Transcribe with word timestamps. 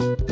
You'll 0.00 0.29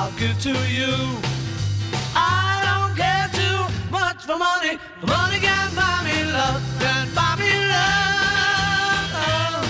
I'll 0.00 0.10
give 0.12 0.40
to 0.40 0.56
you. 0.66 0.96
I 2.16 2.64
don't 2.64 2.96
care 2.96 3.28
too 3.36 3.68
much 3.90 4.24
for 4.24 4.38
money, 4.38 4.78
money 5.04 5.38
can 5.38 5.74
buy 5.76 6.00
me 6.08 6.24
love, 6.24 6.62
can 6.80 7.06
buy 7.14 7.36
me 7.36 7.52
love. 7.68 9.60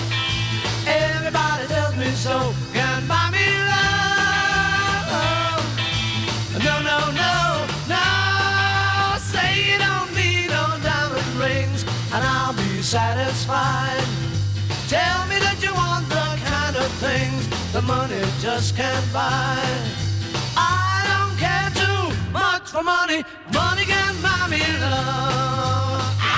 Everybody 0.87 1.67
tells 1.67 1.97
me 1.97 2.11
so, 2.11 2.53
can 2.71 3.05
buy 3.09 3.27
me 3.35 3.45
love. 3.71 5.11
No, 6.63 6.75
no, 6.79 6.99
no, 7.11 7.67
no. 7.91 8.07
Say 9.19 9.51
you 9.67 9.77
don't 9.83 10.15
need 10.15 10.47
no 10.47 10.79
diamond 10.79 11.27
rings, 11.43 11.83
and 12.13 12.23
I'll 12.23 12.53
be 12.53 12.81
satisfied. 12.81 14.07
Tell 14.87 15.27
me 15.27 15.39
that 15.43 15.59
you 15.61 15.73
want 15.73 16.07
the 16.07 16.39
kind 16.47 16.77
of 16.77 16.89
things 17.03 17.49
the 17.73 17.81
money 17.81 18.23
just 18.39 18.77
can't 18.77 19.11
buy. 19.11 20.10
For 22.71 22.83
money. 22.83 23.23
Money 23.53 23.83
can 23.83 24.21
buy 24.21 24.47
me 24.49 24.61
love. 24.79 26.30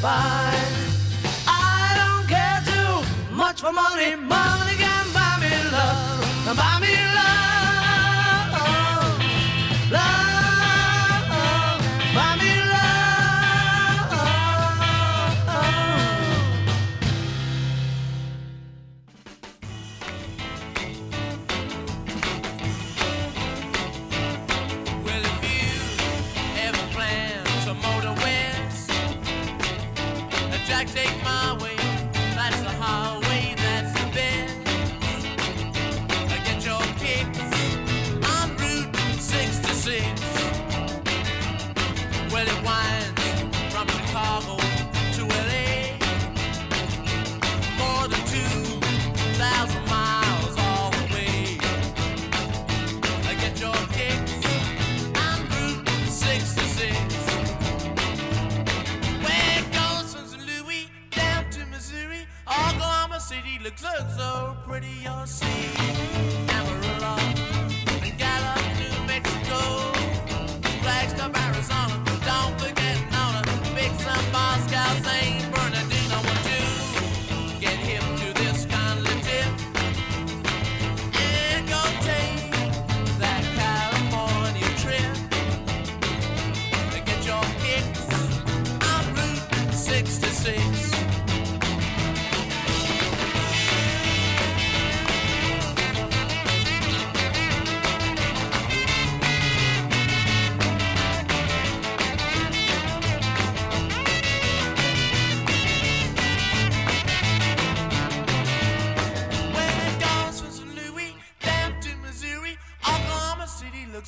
Just. 0.00 1.44
I 1.46 1.94
don't 1.98 2.28
care 2.28 2.62
too 2.66 3.34
much 3.34 3.60
for 3.60 3.72
money. 3.72 4.16
Money 4.16 4.67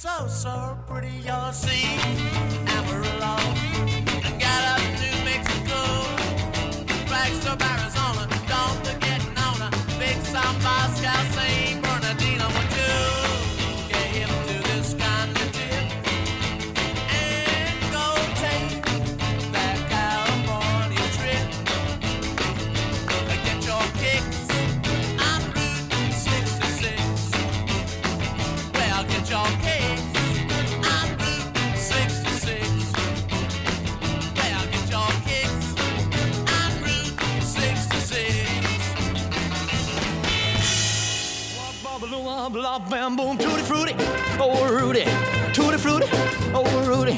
so, 0.01 0.27
so 0.29 0.79
pretty. 0.87 1.11
You'll 1.27 1.53
see 1.53 2.70
Blah, 42.51 42.79
blah, 42.79 42.89
bam, 42.89 43.17
boom, 43.17 43.37
tutti 43.39 43.63
frutti, 43.63 43.95
oh 44.41 44.67
Rudy, 44.67 45.05
tutti 45.53 45.79
frutti, 45.79 46.07
oh 46.53 46.65
Rudy, 46.85 47.17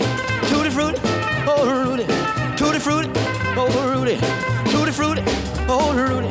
tutti 0.48 0.68
frutti, 0.68 1.00
oh 1.46 1.64
Rudy, 1.64 2.04
tutti 2.54 2.78
frutti, 2.78 3.10
oh 3.56 3.94
Rudy, 3.94 4.18
tutti 4.70 4.90
frutti, 4.90 5.22
oh 5.68 5.92
Rudy. 5.94 6.28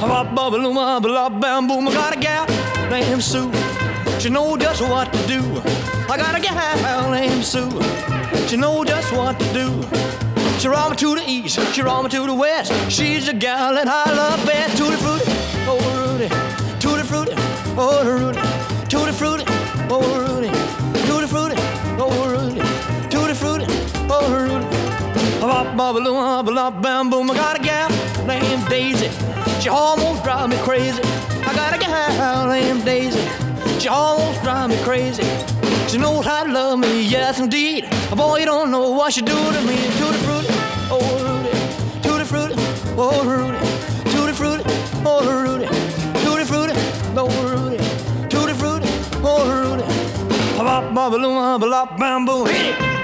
Blah, 0.00 0.24
blah, 0.24 0.50
blah, 0.50 1.00
blah, 1.00 1.28
bam, 1.30 1.66
boom, 1.68 1.88
I 1.88 1.94
got 1.94 2.16
a 2.16 2.20
gal 2.20 2.46
named 2.90 3.22
Sue. 3.22 3.50
She 4.18 4.28
know 4.28 4.58
just 4.58 4.82
what 4.82 5.10
to 5.10 5.26
do. 5.26 5.40
I 6.10 6.16
got 6.18 6.36
a 6.36 6.40
gal 6.40 7.10
named 7.10 7.44
Sue. 7.44 7.70
She 8.46 8.58
know 8.58 8.84
just 8.84 9.10
what 9.12 9.38
to 9.40 9.52
do. 9.54 9.82
She 10.58 10.68
roll 10.68 10.90
me 10.90 10.96
to 10.96 11.14
the 11.14 11.24
east, 11.26 11.58
she 11.72 11.80
roll 11.80 12.02
me 12.02 12.10
to 12.10 12.26
the 12.26 12.34
west. 12.34 12.72
She's 12.90 13.26
the 13.26 13.32
gal 13.32 13.72
that 13.72 13.88
I 13.88 14.12
love 14.14 14.44
best. 14.44 14.76
Tutti 14.76 14.96
frutti, 14.96 15.24
oh 15.66 15.78
Rudy. 15.96 16.67
Oh 17.80 18.02
Rudy. 18.04 18.40
Tutti 18.88 19.12
frutti, 19.12 19.44
oh 19.88 20.02
Rudy. 20.18 20.50
Tutti 21.06 21.26
frutti, 21.28 21.54
oh 21.96 22.28
Rudy. 22.28 22.60
Tutti 23.08 23.34
frutti, 23.34 23.66
oh 24.10 24.28
Rudy. 24.32 24.66
Bop, 25.40 25.76
bop, 25.76 25.94
bop, 25.94 26.06
ah, 26.06 26.42
bop, 26.42 26.82
bam, 26.82 27.08
boom. 27.08 27.30
I 27.30 27.34
got 27.34 27.56
a 27.56 27.62
gal 27.62 27.88
named 28.26 28.68
Daisy. 28.68 29.08
She 29.60 29.68
almost 29.68 30.24
drive 30.24 30.50
me 30.50 30.56
crazy. 30.64 31.00
I 31.46 31.54
got 31.54 31.72
a 31.72 31.78
gal 31.78 32.48
named 32.48 32.84
Daisy. 32.84 33.22
She 33.78 33.86
almost 33.86 34.42
drive 34.42 34.70
me 34.70 34.76
crazy. 34.82 35.22
She 35.86 35.98
knows 35.98 36.26
how 36.26 36.42
to 36.42 36.52
love 36.52 36.80
me, 36.80 37.02
yes 37.02 37.38
indeed. 37.38 37.88
Boy, 38.16 38.40
you 38.40 38.46
don't 38.46 38.72
know 38.72 38.90
what 38.90 39.12
she 39.12 39.22
do 39.22 39.36
to 39.36 39.60
me. 39.62 39.76
Tutti 39.98 40.18
frutti, 40.26 40.48
oh 40.90 40.98
Rudy. 41.22 42.02
Tutti 42.02 42.24
frutti, 42.24 42.54
oh 42.96 43.22
Rudy. 43.22 43.58
Tutti 44.10 44.32
frutti, 44.32 44.64
oh 45.06 45.22
Rudy. 45.30 45.66
Tutti 46.24 46.44
frutti, 46.44 46.74
oh 47.16 47.30
Rudy. 47.30 47.47
Bop, 50.78 50.94
bop, 50.94 51.10
bop, 51.10 51.60
bop, 51.60 51.98
bam, 51.98 52.24
boom. 52.24 52.46
Hit 52.46 52.66
it. 52.66 52.98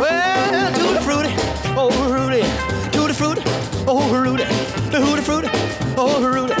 Well, 0.00 0.72
tutti 0.72 1.00
frutti, 1.04 1.32
oh 1.76 1.90
Rudy, 2.10 2.42
tutti 2.90 3.12
frutti, 3.12 3.42
oh 3.86 4.10
Rudy, 4.12 4.44
the 4.90 5.00
hooty 5.00 5.22
fruity, 5.22 5.48
oh 5.96 6.20
Rudy, 6.20 6.54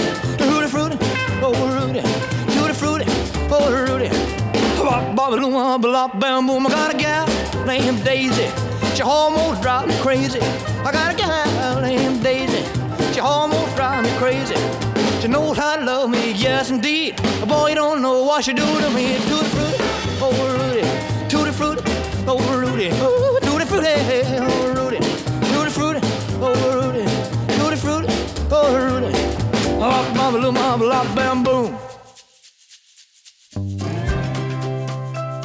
Bop, 5.50 5.80
bop, 5.80 6.12
bop, 6.12 6.20
bam, 6.20 6.46
boom. 6.46 6.66
I 6.66 6.70
got 6.70 6.94
a 6.94 6.96
gal 6.96 7.26
named 7.64 8.04
Daisy. 8.04 8.48
She 8.94 9.02
almost 9.02 9.62
drives 9.62 9.88
me 9.88 9.98
crazy. 10.02 10.40
I 10.84 10.92
got 10.92 11.14
a 11.14 11.16
gal 11.16 11.80
named 11.80 12.22
Daisy. 12.22 12.62
She 13.14 13.20
almost 13.20 13.74
drives 13.74 14.06
me 14.06 14.14
crazy. 14.18 14.56
She 15.20 15.28
knows 15.28 15.56
how 15.56 15.76
to 15.76 15.84
love 15.84 16.10
me, 16.10 16.32
yes 16.32 16.70
indeed. 16.70 17.16
Boy, 17.48 17.70
you 17.70 17.74
don't 17.76 18.02
know 18.02 18.24
what 18.24 18.44
she 18.44 18.52
do 18.52 18.62
to 18.62 18.90
me. 18.90 19.16
Tutti 19.28 19.48
frutti, 19.48 19.76
oh 20.20 20.32
Rudy, 20.58 20.82
tutti 21.28 21.50
frutti, 21.50 21.82
oh, 22.26 22.32
oh, 22.32 22.36
oh, 22.36 22.52
oh 22.52 22.58
Rudy, 22.58 22.90
oh 23.00 23.38
tutti 23.40 23.64
frutti, 23.64 23.88
oh 24.38 24.74
Rudy, 24.74 24.98
tutti 25.52 25.70
frutti, 25.70 26.00
oh 26.40 26.52
Rudy, 26.76 27.04
tutti 27.56 27.76
frutti, 27.76 28.12
oh 28.50 28.76
Rudy. 28.76 29.28
Oh, 29.80 30.30
little 30.34 30.52
mama, 30.52 30.84
lock, 30.84 31.14
bam, 31.14 31.42
boom. 31.42 31.77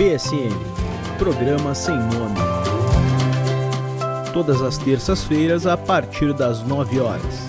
PSN 0.03 0.51
Programa 1.17 1.73
Sem 1.73 1.95
Nome. 1.95 2.35
Todas 4.33 4.61
as 4.61 4.77
terças-feiras 4.77 5.65
a 5.65 5.77
partir 5.77 6.33
das 6.33 6.61
9 6.61 6.99
horas. 6.99 7.47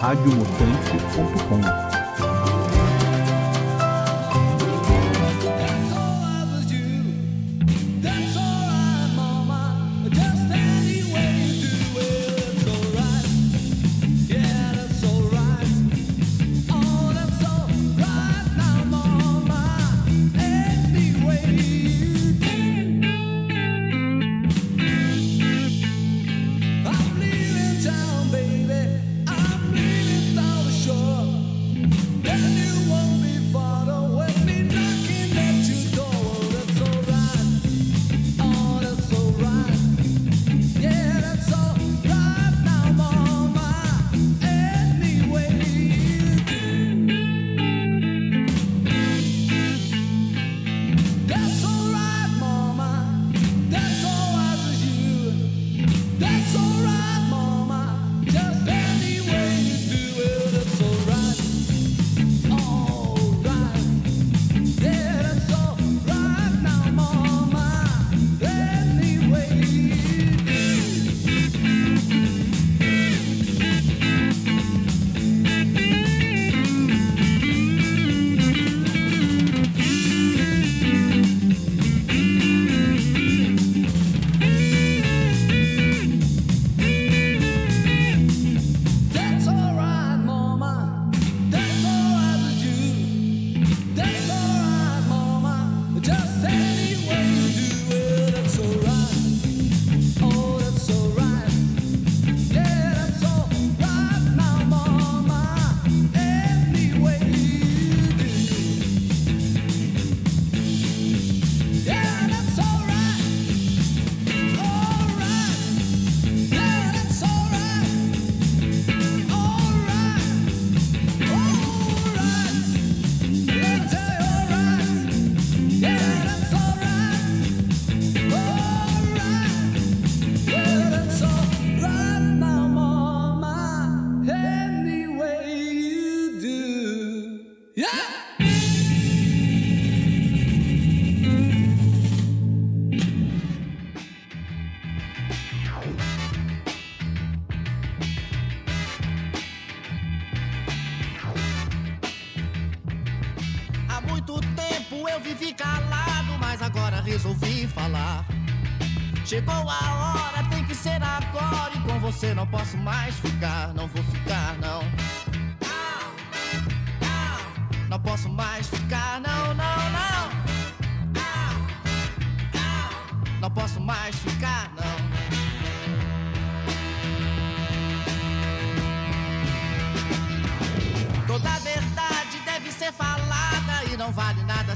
radiomutante.com 0.00 1.91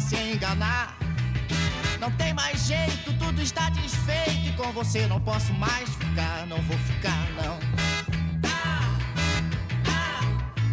se 0.07 0.17
enganar. 0.17 0.97
Não 1.99 2.11
tem 2.13 2.33
mais 2.33 2.67
jeito, 2.67 3.13
tudo 3.19 3.43
está 3.43 3.69
desfeito. 3.71 4.47
E 4.49 4.53
com 4.53 4.71
você 4.73 5.07
não 5.07 5.21
posso 5.21 5.53
mais 5.53 5.89
ficar, 5.89 6.47
não 6.47 6.63
vou 6.63 6.79
ficar, 6.79 7.27
não. 7.43 7.59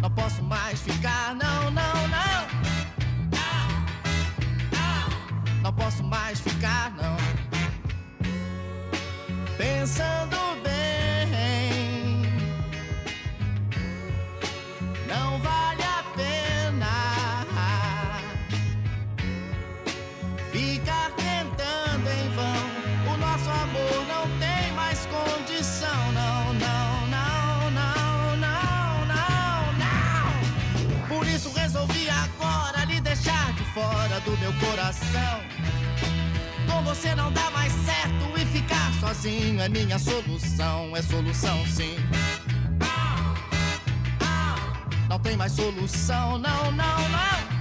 Não 0.00 0.10
posso 0.10 0.42
mais 0.42 0.80
ficar, 0.80 1.34
não, 1.34 1.70
não, 1.70 2.08
não. 2.08 2.64
Não 5.62 5.72
posso 5.72 6.04
mais 6.04 6.38
ficar, 6.40 6.92
não. 6.92 7.16
Pensando 9.56 10.63
coração. 34.54 35.40
Com 36.66 36.82
você 36.82 37.14
não 37.14 37.32
dá 37.32 37.50
mais 37.50 37.72
certo 37.72 38.38
e 38.40 38.46
ficar 38.46 38.92
sozinho 39.00 39.60
é 39.60 39.68
minha 39.68 39.98
solução, 39.98 40.96
é 40.96 41.02
solução 41.02 41.64
sim. 41.66 41.96
Não 45.08 45.18
tem 45.18 45.36
mais 45.36 45.52
solução, 45.52 46.38
não, 46.38 46.72
não, 46.72 47.08
não. 47.08 47.54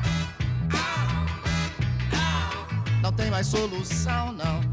Não 3.01 3.11
tem 3.11 3.29
mais 3.29 3.47
solução, 3.47 4.31
não. 4.31 4.72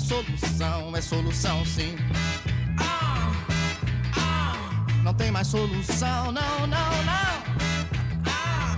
solução, 0.00 0.96
é 0.96 1.00
solução 1.00 1.64
sim. 1.64 1.96
Ah, 2.78 3.32
ah, 4.16 4.54
não 5.02 5.14
tem 5.14 5.30
mais 5.30 5.46
solução, 5.46 6.32
não, 6.32 6.66
não, 6.66 6.68
não. 6.68 7.20
Ah, 8.26 8.76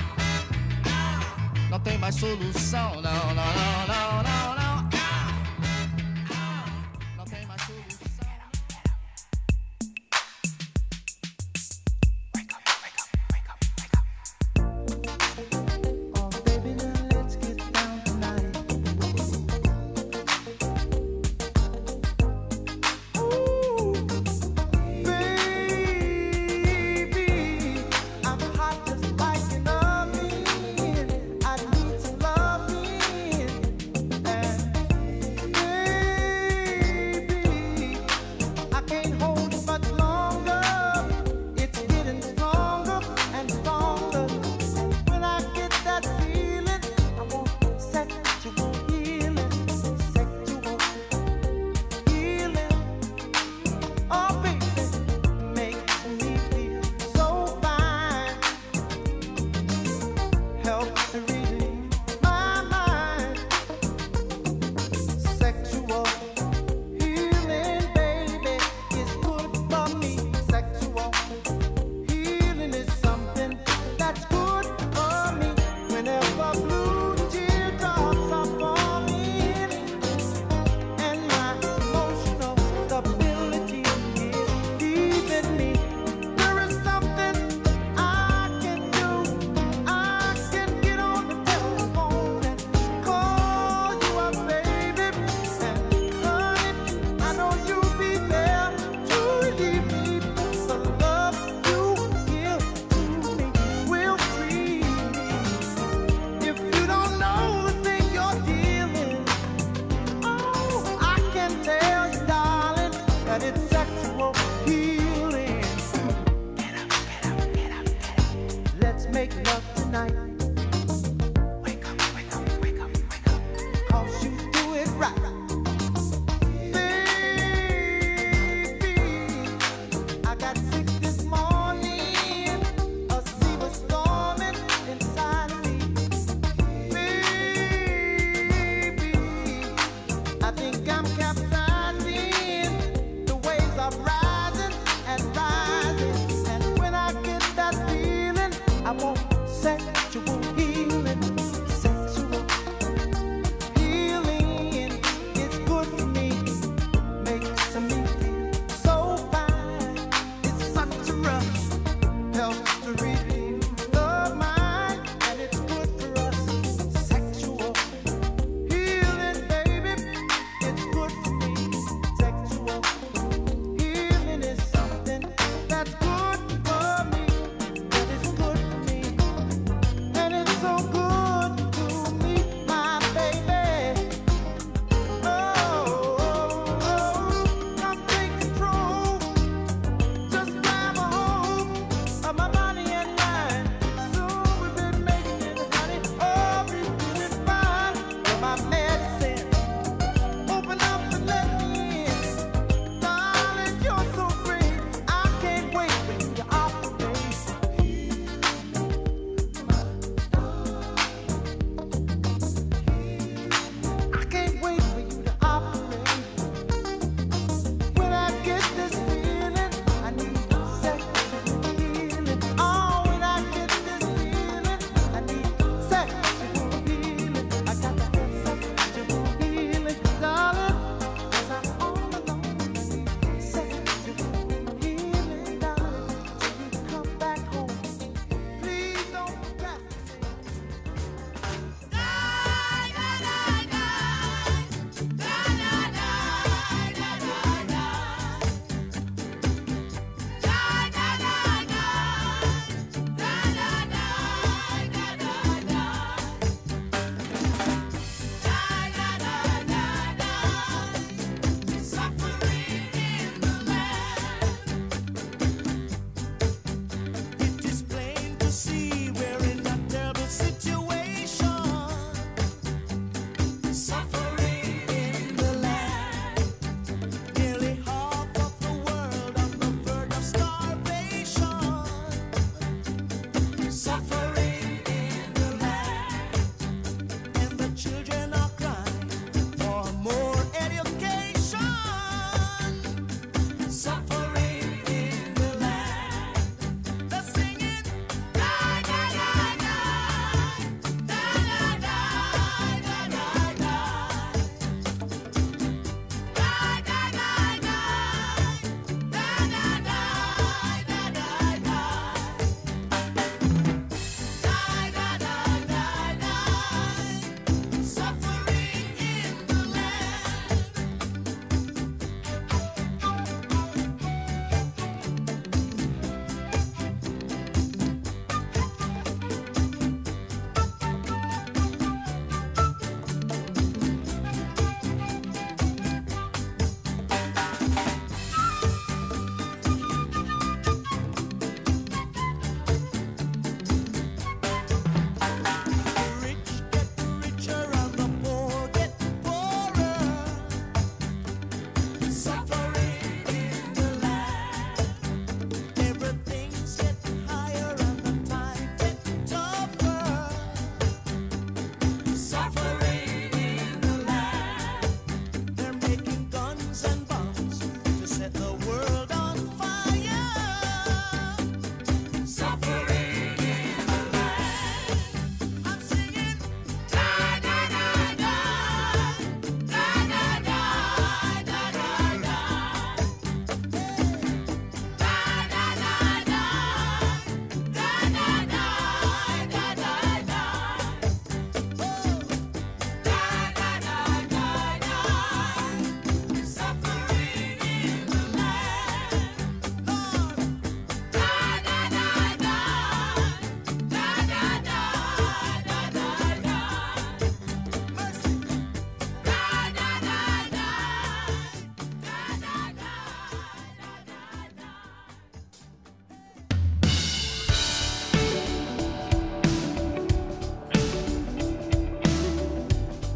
ah 0.87 1.69
não 1.71 1.81
tem 1.81 1.99
mais 1.99 2.15
solução, 2.17 2.95
não, 3.01 3.03
não, 3.03 3.35
não, 3.35 3.87
não. 3.89 4.12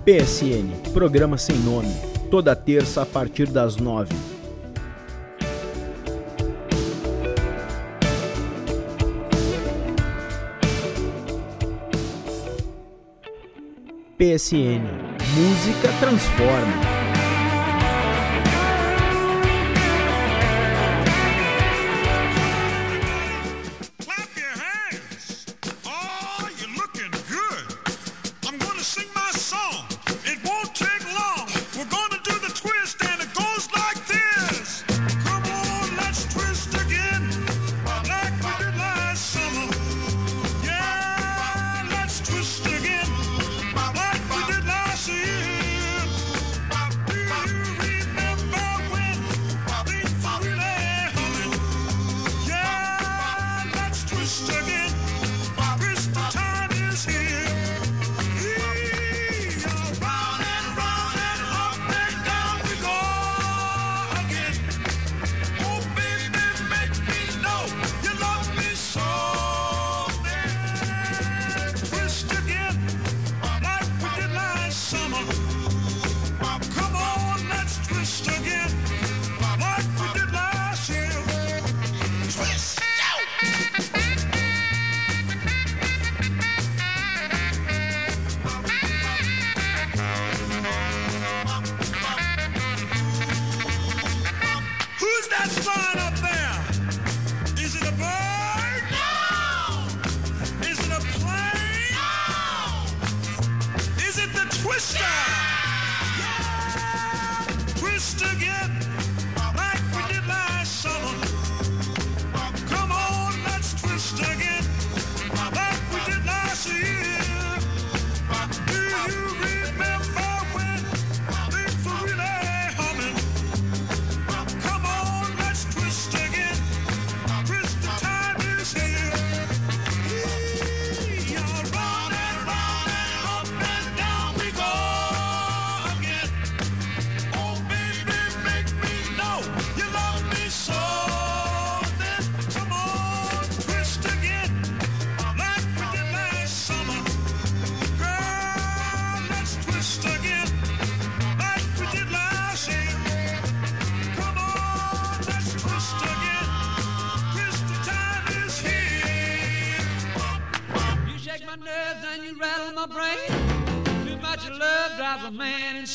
PSN, 0.06 0.92
programa 0.92 1.36
sem 1.36 1.56
nome, 1.56 1.92
toda 2.30 2.54
terça 2.54 3.02
a 3.02 3.04
partir 3.04 3.48
das 3.48 3.76
nove. 3.76 4.14
PSN, 14.16 14.86
música 15.34 15.88
transforma. 15.98 16.95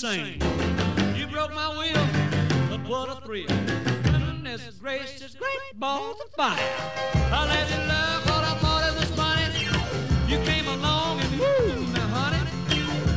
Insane. 0.03 0.41
You 1.15 1.27
broke 1.27 1.53
my 1.53 1.69
will, 1.77 2.07
but 2.69 2.89
what 2.89 3.07
a 3.09 3.21
thrill. 3.23 3.45
Goodness 3.45 4.71
gracious, 4.81 5.35
great 5.35 5.79
balls 5.79 6.19
of 6.25 6.31
fire. 6.31 6.57
I 7.31 7.45
let 7.45 7.69
you 7.69 7.77
love 7.87 8.25
what 8.25 8.43
I 8.43 8.55
thought 8.61 8.83
it 8.89 8.99
was 8.99 9.11
funny. 9.11 9.61
You 10.27 10.43
came 10.43 10.67
along 10.67 11.19
and 11.19 11.39
woo, 11.39 11.85
now 11.93 12.07
honey, 12.07 12.41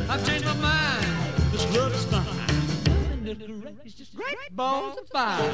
I've 0.07 0.23
changed 0.27 0.45
my 0.45 0.53
mind. 0.57 1.07
This 1.51 1.65
love 1.75 1.91
is 1.91 2.05
fine. 2.05 3.23
Goodness 3.23 3.81
gracious, 3.81 4.09
great 4.09 4.55
balls 4.55 4.97
of 4.99 5.07
fire. 5.07 5.51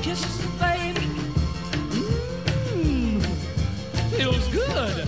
Kisses, 0.00 0.46
baby. 0.58 1.06
Mmm, 2.72 3.22
feels 4.16 4.48
good. 4.48 5.06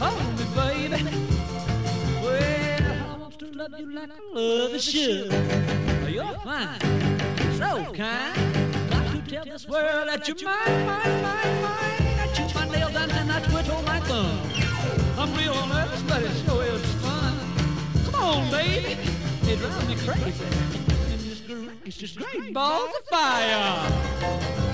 Hold 0.00 0.38
me, 0.38 0.44
baby. 0.56 1.04
Well, 2.20 3.12
I 3.12 3.16
want 3.16 3.38
to 3.38 3.46
love 3.46 3.78
you 3.78 3.92
like 3.94 4.21
I 4.34 4.38
love 4.38 4.72
a 4.72 4.78
should. 4.78 5.28
Oh, 5.30 6.06
you're 6.06 6.24
fine, 6.38 6.80
so 7.58 7.92
kind. 7.92 8.34
Got 8.90 9.12
to 9.12 9.30
tell 9.30 9.44
this 9.44 9.68
world 9.68 10.08
that 10.08 10.26
you're 10.26 10.36
mine, 10.42 10.86
mine, 10.86 11.22
mine, 11.22 11.62
mine. 11.62 12.18
I 12.18 12.32
chew 12.32 12.58
my 12.58 12.66
nails 12.70 12.96
and 12.96 13.10
then 13.10 13.30
I 13.30 13.40
twiddle 13.42 13.82
my 13.82 14.00
thumb. 14.00 14.40
I'm 15.18 15.34
real 15.34 15.66
nervous, 15.66 16.00
but 16.08 16.22
it 16.22 16.32
sure 16.46 16.64
is 16.64 16.82
fun. 17.02 17.34
Come 18.06 18.14
on, 18.14 18.50
baby. 18.50 18.96
It 19.42 19.58
drives 19.58 19.86
me 19.86 19.96
crazy. 19.96 20.44
And 20.44 21.20
it's 21.30 21.40
great, 21.40 21.68
it's 21.84 21.98
just 21.98 22.16
great 22.16 22.54
balls 22.54 22.88
of 23.00 23.06
fire. 23.08 24.71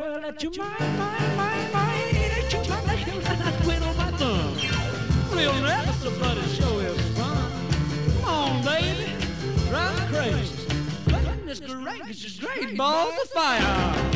World 0.00 0.22
that 0.22 0.42
you're 0.42 0.52
mine, 0.56 0.98
mine, 0.98 1.36
mine, 1.36 1.72
mine. 1.72 2.16
Ain't 2.16 2.52
you 2.52 2.60
my 2.70 2.94
nails 2.94 3.24
and 3.26 3.42
I 3.42 3.50
twiddle 3.62 3.94
my 3.94 4.10
thumb. 4.12 5.36
Real 5.36 5.54
nervous, 5.60 6.18
but 6.18 6.38
it 6.38 6.48
sure 6.50 6.82
is 6.82 7.00
fun. 7.18 7.50
Come 8.20 8.24
on, 8.24 8.64
baby. 8.64 9.12
Drive 9.68 10.12
crazy. 10.12 10.66
Goodness 11.06 11.60
gracious, 11.60 12.38
great 12.38 12.76
balls 12.76 13.14
of 13.22 13.28
fire. 13.30 14.13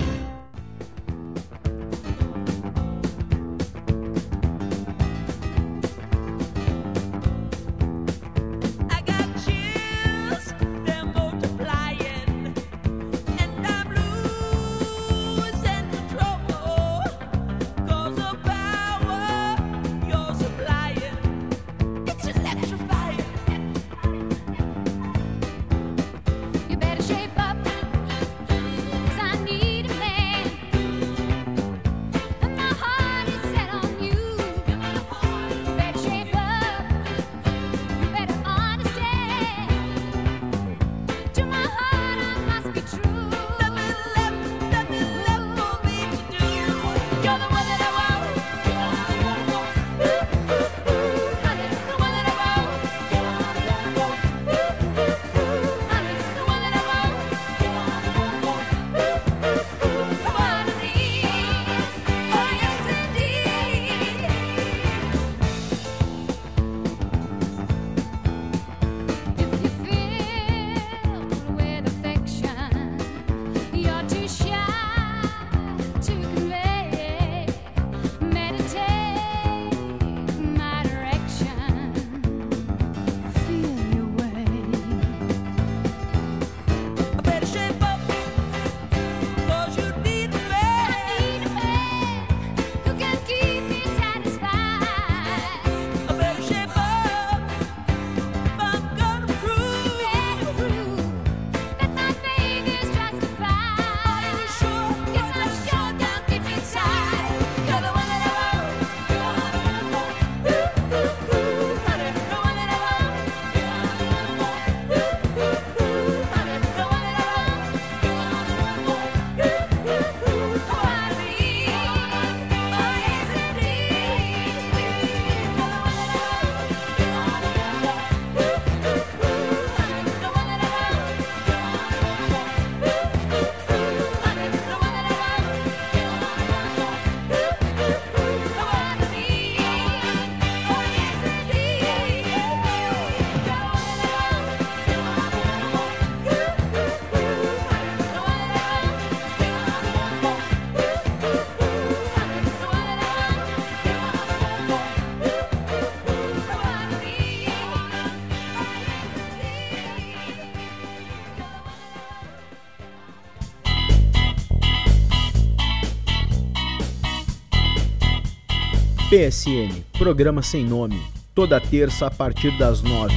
PSN, 169.18 169.82
programa 169.98 170.44
sem 170.44 170.64
nome, 170.64 171.02
toda 171.34 171.60
terça 171.60 172.06
a 172.06 172.10
partir 172.10 172.56
das 172.56 172.82
nove. 172.82 173.16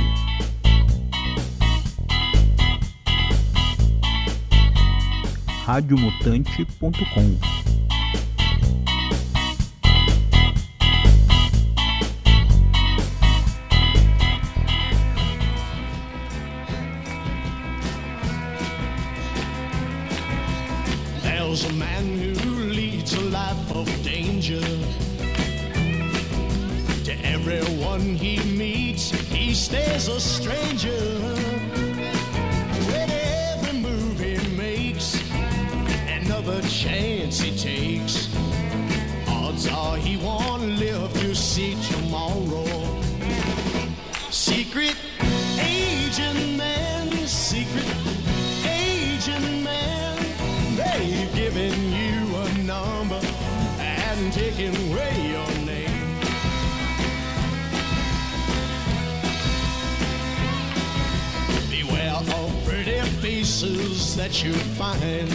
radiomutante.com 5.64 7.81
find. 64.82 65.30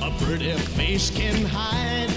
A 0.00 0.10
pretty 0.24 0.52
face 0.76 1.10
can 1.10 1.44
hide 1.44 2.13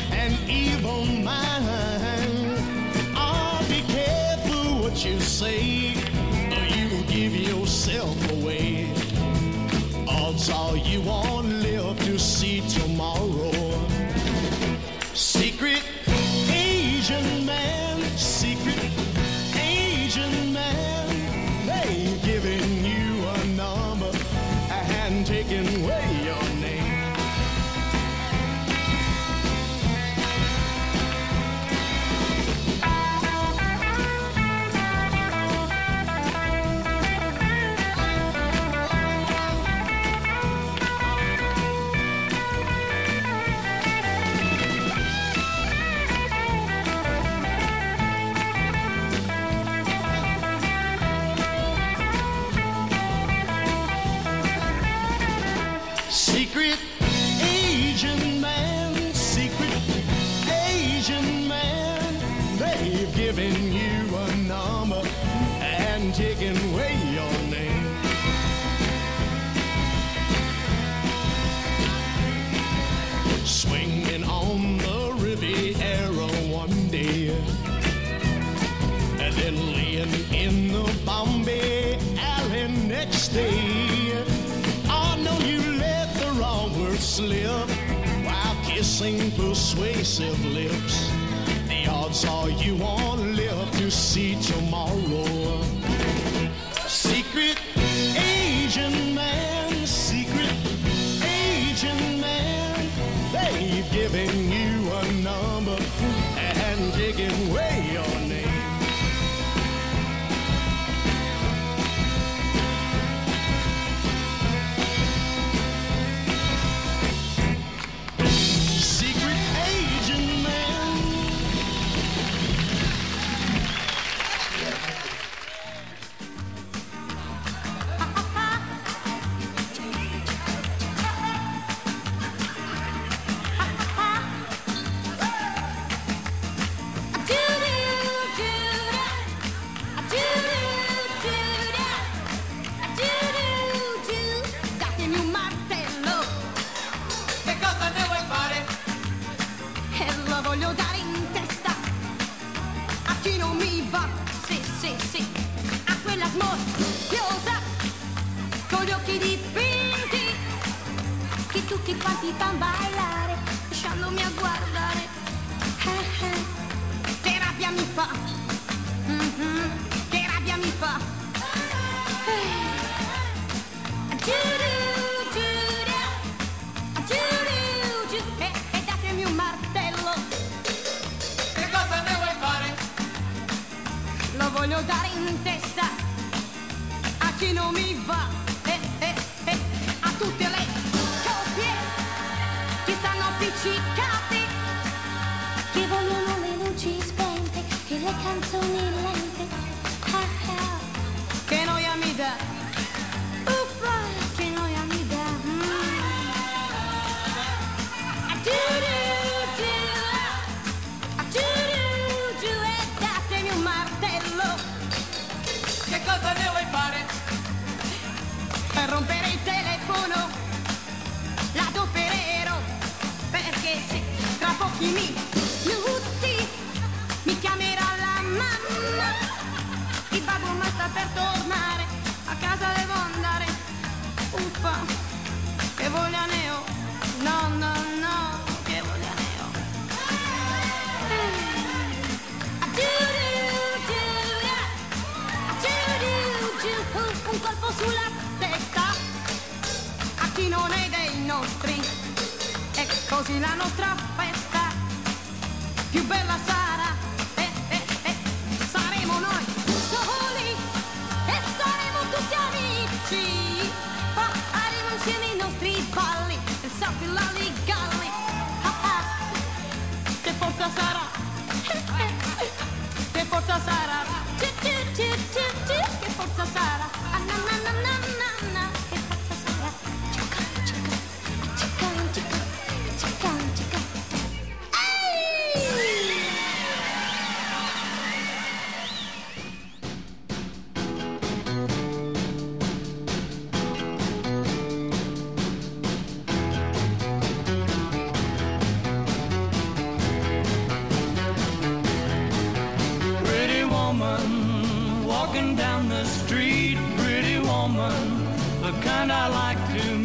and 309.09 309.13
I 309.13 309.27
like 309.29 309.57
to 309.79 309.96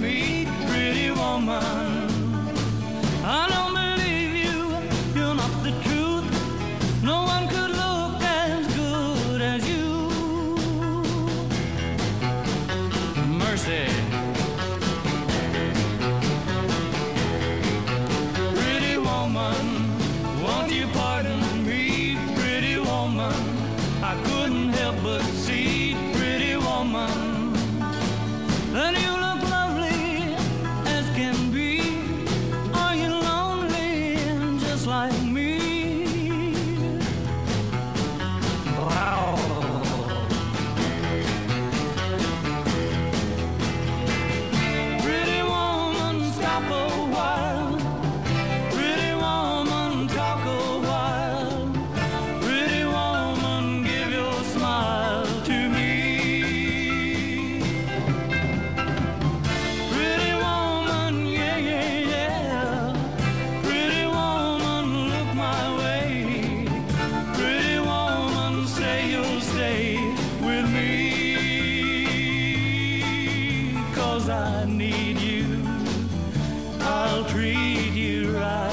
need 74.83 75.19
you. 75.21 75.47
I'll 76.81 77.25
treat 77.27 77.93
you 77.93 78.37
right. 78.37 78.72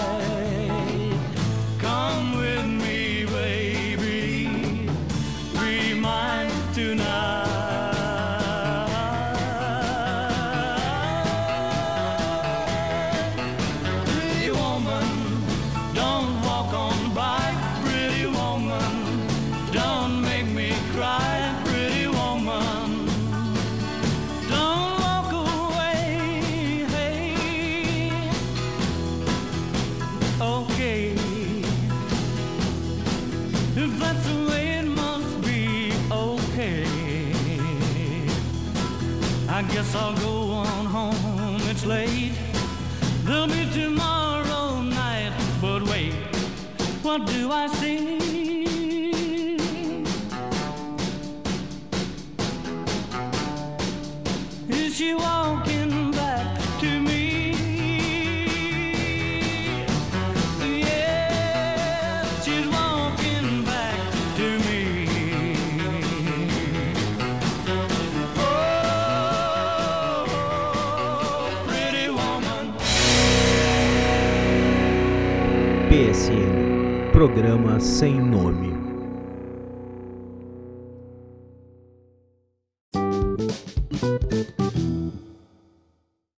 programa 77.39 77.79
sem 77.79 78.19
nome. 78.19 78.68